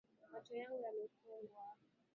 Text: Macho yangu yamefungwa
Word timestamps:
Macho 0.31 0.53
yangu 0.59 0.77
yamefungwa 0.85 1.61